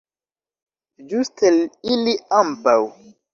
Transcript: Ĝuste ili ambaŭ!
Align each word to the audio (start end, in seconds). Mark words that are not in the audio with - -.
Ĝuste 1.11 1.51
ili 1.97 2.17
ambaŭ! 2.39 2.77